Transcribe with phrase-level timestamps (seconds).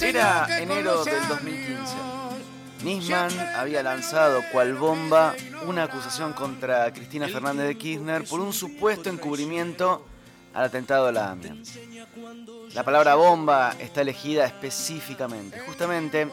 [0.00, 1.94] Era enero del 2015.
[2.84, 5.34] Nisman había lanzado cual bomba
[5.66, 10.06] una acusación contra Cristina Fernández de Kirchner por un supuesto encubrimiento
[10.52, 11.56] al atentado a la AMIA.
[12.74, 15.58] La palabra bomba está elegida específicamente.
[15.60, 16.28] Justamente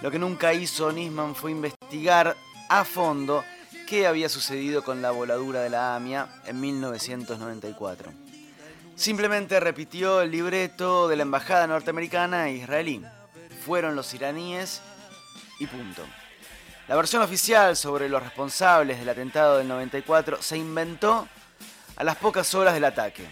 [0.00, 2.36] lo que nunca hizo Nisman fue investigar
[2.68, 3.44] a fondo
[3.86, 8.12] qué había sucedido con la voladura de la AMIA en 1994.
[8.96, 13.04] Simplemente repitió el libreto de la embajada norteamericana e israelí.
[13.64, 14.82] Fueron los iraníes
[15.58, 16.02] y punto.
[16.86, 21.28] La versión oficial sobre los responsables del atentado del 94 se inventó
[21.96, 23.26] a las pocas horas del ataque,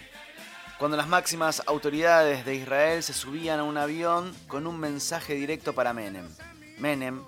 [0.79, 5.73] cuando las máximas autoridades de Israel se subían a un avión con un mensaje directo
[5.73, 6.27] para Menem.
[6.77, 7.21] Menem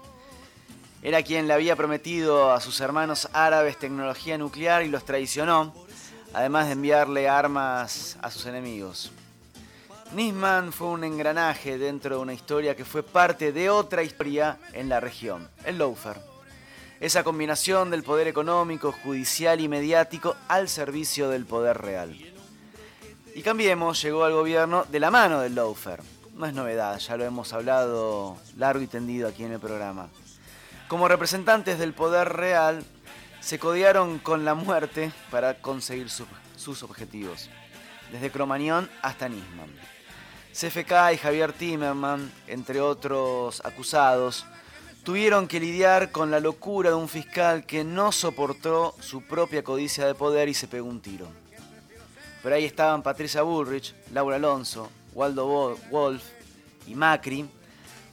[1.04, 5.76] era quien le había prometido a sus hermanos árabes tecnología nuclear y los traicionó,
[6.36, 9.09] además de enviarle armas a sus enemigos.
[10.14, 14.89] Nisman fue un engranaje dentro de una historia que fue parte de otra historia en
[14.89, 16.17] la región, el Loafer.
[17.00, 22.13] Esa combinación del poder económico, judicial y mediático al servicio del poder real.
[23.33, 26.02] Y Cambiemos llegó al gobierno de la mano del Loafer.
[26.33, 30.09] No es novedad, ya lo hemos hablado largo y tendido aquí en el programa.
[30.89, 32.83] Como representantes del poder real,
[33.46, 37.48] se codearon con la muerte para conseguir sus objetivos,
[38.12, 39.70] desde Cromañón hasta Nisman.
[40.52, 44.48] CFK y Javier Timerman, entre otros acusados,
[45.04, 50.08] tuvieron que lidiar con la locura de un fiscal que no soportó su propia codicia
[50.08, 51.28] de poder y se pegó un tiro.
[52.42, 56.24] Pero ahí estaban Patricia Bullrich, Laura Alonso, Waldo Wolf
[56.88, 57.48] y Macri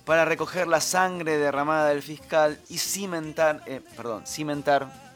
[0.05, 5.12] para recoger la sangre derramada del fiscal y cimentar, eh, perdón, cimentar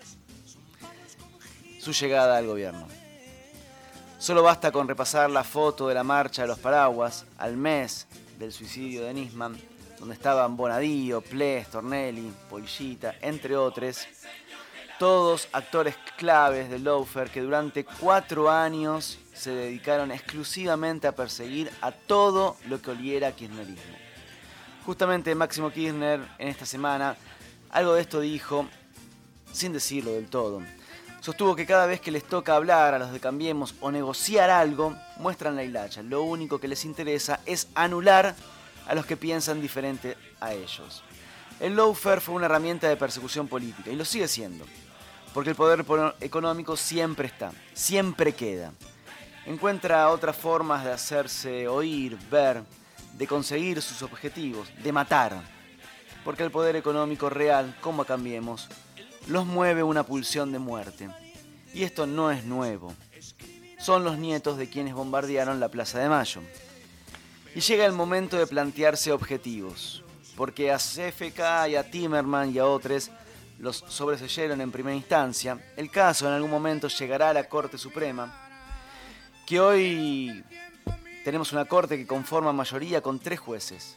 [1.87, 2.85] su llegada al gobierno.
[4.19, 8.09] Solo basta con repasar la foto de la marcha de los paraguas al mes
[8.41, 9.57] del suicidio de Nisman,
[10.01, 14.05] donde estaban Bonadío, Ples, Tornelli, Polillita, entre otros,
[14.99, 21.93] todos actores claves de Loafer que durante cuatro años se dedicaron exclusivamente a perseguir a
[21.93, 23.95] todo lo que oliera kirchnerismo.
[24.85, 27.17] Justamente Máximo Kirchner en esta semana
[27.71, 28.67] algo de esto dijo,
[29.53, 30.63] sin decirlo del todo.
[31.27, 34.95] Sostuvo que cada vez que les toca hablar a los de Cambiemos o negociar algo,
[35.17, 36.01] muestran la hilacha.
[36.05, 38.37] Lo único que les interesa es anular
[38.87, 41.03] a los que piensan diferente a ellos.
[41.59, 44.67] El lawfare fue una herramienta de persecución política y lo sigue siendo.
[45.35, 45.85] Porque el poder
[46.21, 48.71] económico siempre está, siempre queda.
[49.47, 52.63] Encuentra otras formas de hacerse oír, ver,
[53.15, 55.43] de conseguir sus objetivos, de matar.
[56.25, 58.69] Porque el poder económico real, como cambiemos,
[59.27, 61.09] los mueve una pulsión de muerte.
[61.75, 62.95] Y esto no es nuevo.
[63.79, 66.41] Son los nietos de quienes bombardearon la Plaza de Mayo.
[67.55, 70.03] Y llega el momento de plantearse objetivos,
[70.37, 73.11] porque a CFK y a Timerman y a otros
[73.59, 75.59] los sobreseyeron en primera instancia.
[75.77, 78.43] El caso en algún momento llegará a la Corte Suprema,
[79.47, 80.45] que hoy
[81.25, 83.97] tenemos una corte que conforma mayoría con tres jueces.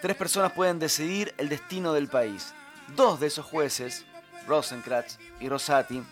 [0.00, 2.52] Tres personas pueden decidir el destino del país.
[2.94, 4.04] Dos de esos jueces
[4.46, 6.02] Rosenkratz y Rosati,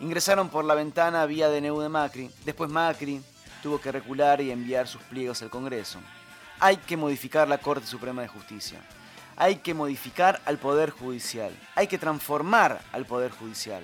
[0.00, 2.30] ingresaron por la ventana vía DNU de Macri.
[2.44, 3.22] Después Macri
[3.62, 6.00] tuvo que recular y enviar sus pliegos al Congreso.
[6.60, 8.80] Hay que modificar la Corte Suprema de Justicia.
[9.36, 11.52] Hay que modificar al Poder Judicial.
[11.74, 13.82] Hay que transformar al Poder Judicial.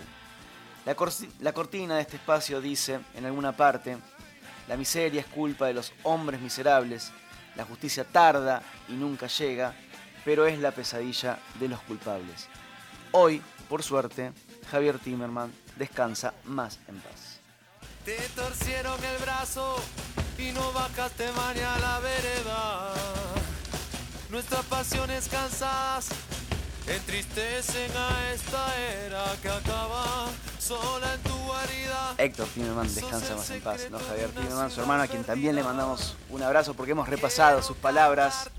[0.84, 3.98] La cortina de este espacio dice, en alguna parte,
[4.69, 7.12] la miseria es culpa de los hombres miserables,
[7.54, 9.75] la justicia tarda y nunca llega,
[10.25, 12.48] pero es la pesadilla de los culpables.
[13.12, 14.33] Hoy por suerte,
[14.71, 17.39] Javier Timerman descansa más en paz.
[18.05, 19.76] Te torcieron el brazo
[20.37, 22.94] y no bajaste mañana a la vereda.
[24.31, 26.09] Nuestras pasiones cansadas
[26.87, 30.26] entristecen a esta era que acaba
[30.58, 32.15] sola en tu guarida.
[32.19, 33.99] Héctor Timerman descansa más en paz, ¿no?
[33.99, 37.76] Javier Timerman, su hermano, a quien también le mandamos un abrazo porque hemos repasado sus
[37.76, 38.50] palabras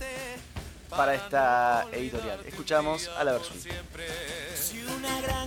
[0.90, 2.40] para esta editorial.
[2.46, 3.58] Escuchamos a la versión.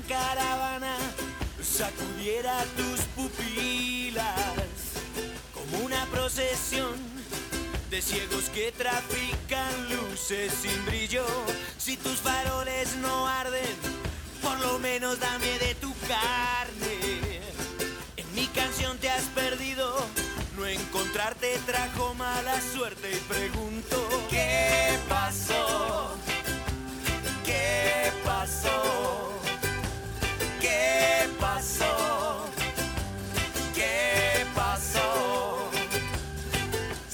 [0.02, 0.96] Caravana
[1.62, 4.24] sacudiera tus pupilas
[5.54, 6.94] como una procesión
[7.90, 11.24] de ciegos que trafican luces sin brillo,
[11.78, 13.74] si tus faroles no arden,
[14.42, 17.40] por lo menos dame de tu carne.
[18.16, 20.06] En mi canción te has perdido
[20.56, 23.95] no encontrarte trajo mala suerte y pregunto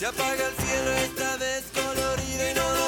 [0.03, 2.82] Se apaga el cielo, está descolorido y no